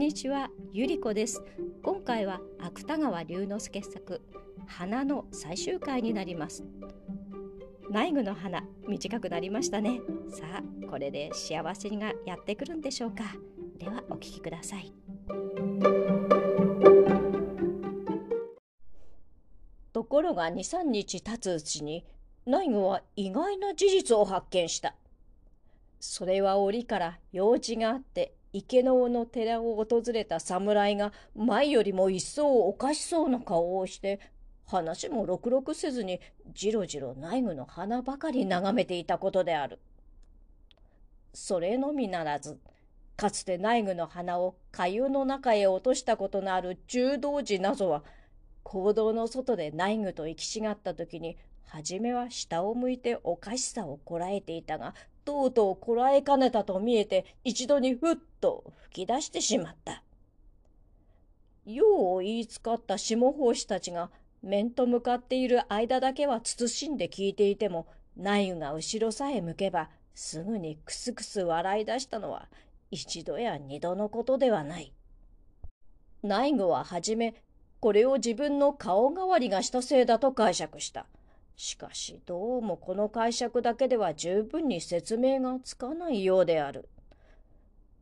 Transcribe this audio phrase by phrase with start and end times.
[0.00, 1.42] んにちは、ゆりこです。
[1.82, 4.22] 今回は芥川龍之介作
[4.66, 6.64] 花の最終回になります。
[7.90, 10.00] 内具の花短くなりましたね。
[10.30, 13.24] さあ、これで幸せがやってくるんでしょうか。
[13.76, 14.90] ではお聞きください。
[19.92, 22.06] ところが2、3日経つうちに
[22.46, 24.94] 内具は意外な事実を発見した。
[26.00, 34.18] それは折から用事があって池の尾の寺を訪れた侍が前よりも一層おかしそうな顔をして
[34.66, 36.20] 話もろくろくせずに
[36.52, 39.78] じろじろ内具の花ばかり眺めていたことである。
[41.32, 42.58] それのみならず
[43.16, 48.02] かつて内具の花を粥の中へ落としたことのある柔道寺なぞは
[48.62, 54.94] 行動の外で内具と行き違った時に初めは下を向いておかしさをこらえていたが
[55.30, 60.02] とうとうこらえかねたと見えて一度にふっと吹き出してしまった。
[61.64, 64.10] 用を言いつかった下法師たちが
[64.42, 72.48] 面と向かっている間だけは慎んで聞いていても内具が後ろさえ向けばすぐにクスクス笑い出したのは
[72.90, 74.92] 一度や二度のことではない。
[76.24, 77.34] 内具ははじめ
[77.78, 81.06] これを自分の顔代わりがしたせいだと解釈した。
[81.62, 86.88] しかしどうもこの解釈だけでは十分に説明がつかないようである。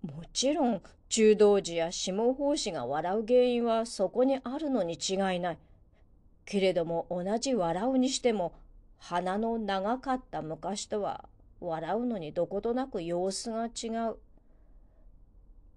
[0.00, 5.58] もちろん中道寺や下法師が笑う原因はそこにあるのに違いない。
[6.44, 8.54] けれども同じ笑うにしても
[8.96, 14.18] 鼻の長かった昔とは笑うのにどことなく様子が違う。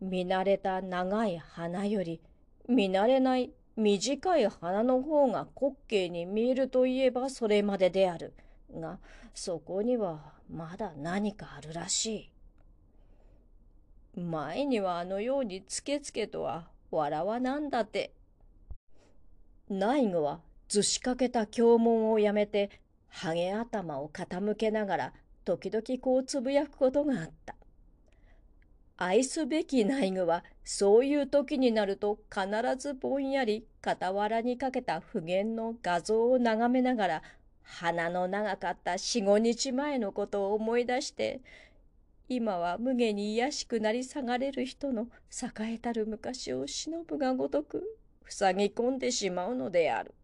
[0.00, 2.22] 見慣れた長い鼻より
[2.70, 8.32] 見慣れない短い鼻の方が滑稽に見えるといえばそれまでである。
[8.72, 8.98] が、
[9.34, 12.30] そこにはまだ何かあるらし
[14.16, 14.20] い。
[14.20, 18.12] 前にはあのようにつけつけとは笑わなんだって。
[19.68, 22.70] 内具は図しかけた経文をやめて、
[23.08, 25.12] ハゲ頭を傾けながら、
[25.44, 27.55] 時々こうつぶやくことがあった。
[28.98, 32.48] 愛すべき内具はそういう時になると必
[32.78, 37.22] ずぼんやり傍らにかけた普賢の画像を眺めながら
[37.62, 41.40] 鼻の長かった四五日前のことを思い出して
[42.28, 47.84] 今は無下に卑しくなり下がれる人の栄えたる昔を忍ぶがごとく
[48.28, 50.14] 塞ぎ込んでしまうのである。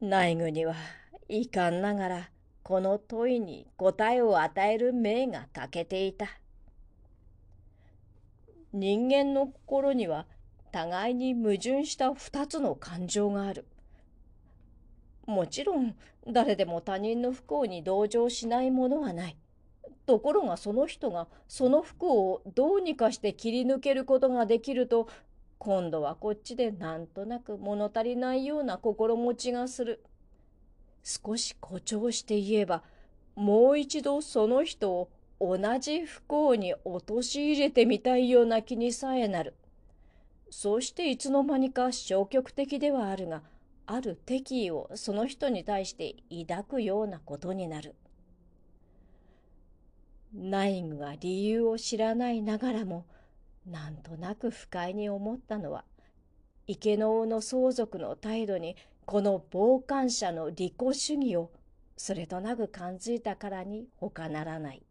[0.00, 0.74] 内具には
[1.28, 2.30] 遺憾ながら
[2.62, 6.41] この問いに答えを与える命が欠けていた。
[8.72, 10.26] 人間の心には
[10.72, 13.66] 互いに矛盾した二つの感情がある。
[15.26, 15.94] もちろん
[16.26, 19.36] 誰でも他人の不幸に同情しないものはない。
[20.06, 25.08] ところがその人がその不幸をどうにかして切り抜けることができると
[25.58, 30.02] 今度はこっちでなんとなく物足りないような心持ちがする。
[31.04, 32.82] 少し誇張して言えば
[33.34, 35.10] もう一度その人を
[35.44, 39.54] 同じ不幸に陥れてみたいような気にさえなる。
[40.50, 43.42] そうしていつの間にか消極的ではあるが、
[43.86, 46.14] ある敵意をその人に対して
[46.46, 47.96] 抱くようなことになる。
[50.32, 53.04] 内具が理由を知らないながらも、
[53.66, 55.84] なんとなく不快に思ったのは、
[56.68, 58.76] 池の尾の相続の態度に
[59.06, 61.50] この傍観者の利己主義を
[61.96, 64.82] それとなく感じたからに他ならない。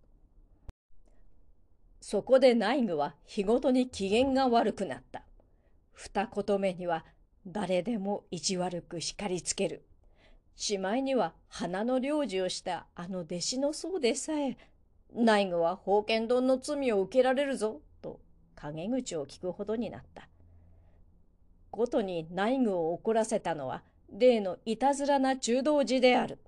[2.01, 5.21] そこで内具は日ごとに機嫌が悪くなった。
[5.93, 7.05] 二言目には
[7.45, 9.83] 誰でも意地悪く叱りつける。
[10.55, 14.57] しまいには花の領事をしたあの弟子の僧でさえ、
[15.13, 18.19] 内具は宝剣丼の罪を受けられるぞ、と
[18.55, 20.27] 陰口を聞くほどになった。
[21.69, 26.39] ごとに内具を怒らせたのは、例のいたずらな中道寺である。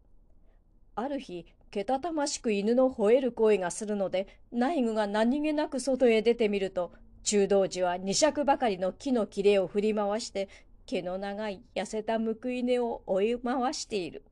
[0.96, 6.92] ある日、けたたましく犬の吠える声がするので内具が何気なく外へ出てみると
[7.24, 10.50] 中道寺は二尺ばかりの木の切れを振り回して
[10.86, 14.24] 毛の長い痩せた報い根を追い回している。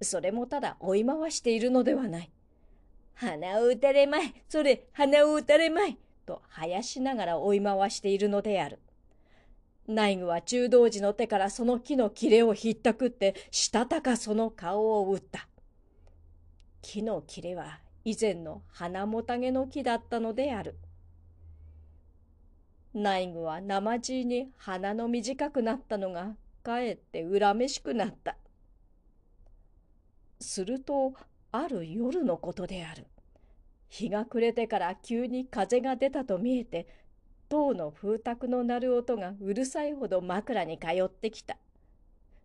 [0.00, 2.30] それもただ追い回しているのではない。
[3.14, 8.78] 鼻を打たれまいそれ鼻を打たれまいと生やしながら追い回しているのである。
[9.88, 15.48] 内具は中道寺の手からその木の切れをひったくってしたたかその顔を打った。
[16.82, 20.76] 木の切れは以前の花もたげの木だったのである。
[22.94, 28.36] 内具は生地に鼻の短くなったのがかえって恨めしくなった。
[30.40, 31.14] すると
[31.52, 33.06] ある夜のことである。
[33.88, 36.86] 日が暮れてから急に風が出たと見えて
[37.48, 41.56] 塔の風卓の鳴る音がうるさいほど枕に通ってきた。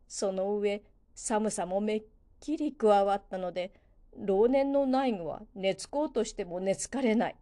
[0.07, 0.83] その上、
[1.15, 2.03] 寒さもめっ
[2.39, 3.73] きり加わったので、
[4.17, 7.35] 老年の内具は寝つこうとしても寝つかれない。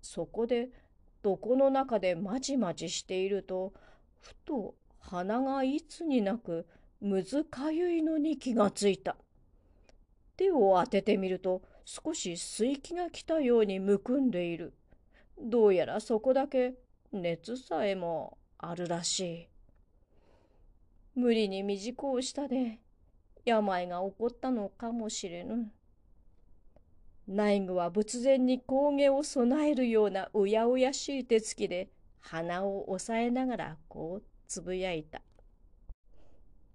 [0.00, 0.70] そこで
[1.24, 3.72] 床の中でまじまじしていると
[4.20, 6.66] ふと鼻がいつになく
[7.00, 9.16] むずかゆいのに気がついた。
[10.36, 14.72] 手を当ててみると少し水気が来たようにむくんでいる。
[15.40, 16.74] どうやらそこだけ
[17.12, 19.48] 熱さえもあるらしい。
[21.14, 22.78] 無理に短をしたで
[23.44, 25.70] 病が起こったのかもしれぬ。
[27.28, 31.88] 内具は仏前に工芸を備えるようなうやうやしい手つきで
[32.20, 35.22] 鼻を押さえながらこうつぶやいた。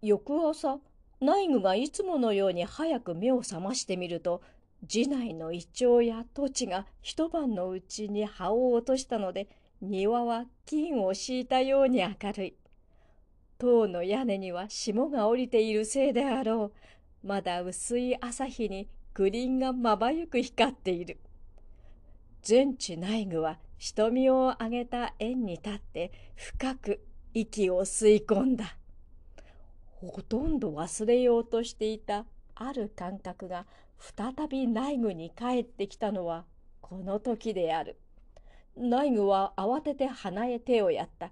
[0.02, 0.80] 翌朝、
[1.20, 4.42] 内具がいつものように早く目を覚ましてみると、
[4.88, 9.50] 寺内のイチョウや土地が一晩のうちに葉を落としたので、
[9.82, 12.56] 庭は金を敷いたように明るい。
[13.58, 16.72] 塔の屋根には霜が降りているせいであろ
[17.24, 17.28] う。
[17.28, 18.88] まだ薄い朝日に
[19.18, 21.18] グリンがまばゆく光っている。
[22.44, 27.04] 全地内具は瞳を上げた円に立って深く
[27.34, 28.78] 息を吸い込んだ。
[29.96, 33.66] ほとんど忘れようとしていたある感覚が
[33.98, 36.46] 再び内具に帰ってきたのは
[36.80, 37.98] この時である。
[38.76, 41.32] 内具は慌てて鼻へ手をやった。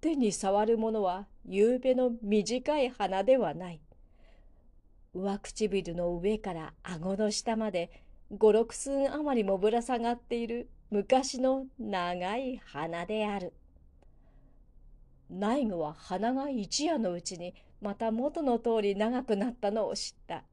[0.00, 3.80] 手に触るものは夕べの短い鼻ではない。
[5.12, 7.90] 上唇の上から顎の下まで
[8.30, 13.52] 五六寸余りもぶら下がっている昔の長い鼻である。
[15.28, 20.44] 内具は鼻が一夜のうちにまた元の通り長くなったのを知った。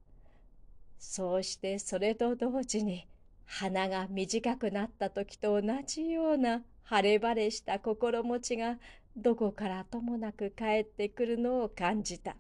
[0.98, 3.07] そうしてそれと同時に
[3.45, 8.77] 鼻が短くなった時と同じような晴れ晴れした心持ちが
[9.15, 12.36] どこからともなく帰ってくるのを感じた。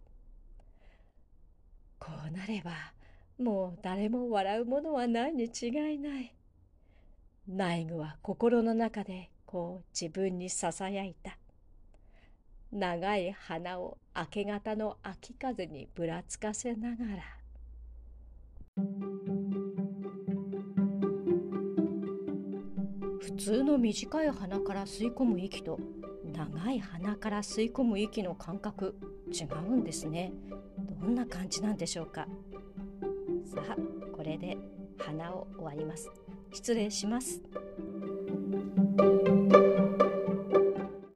[1.99, 2.71] こうなれば
[3.39, 6.33] もう誰も笑うものはないに違いない。
[7.47, 11.37] 内具は心の中でこう自分にささやいた。
[12.71, 17.23] 長い花を明け方の秋風にぶらつかせながら。
[23.19, 25.79] 普通の短い鼻から吸い込む息と
[26.25, 28.95] 長い鼻から吸い込む息の感覚
[29.31, 30.33] 違うんですね
[30.99, 32.27] どんな感じなんでしょうか。
[33.45, 33.75] さあ
[34.15, 34.57] これで
[34.97, 36.09] 鼻を終わります。
[36.53, 37.41] 失礼します。